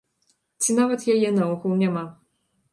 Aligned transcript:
Ці 0.63 0.77
нават 0.79 1.05
яе 1.17 1.29
наогул 1.37 1.79
няма. 1.85 2.05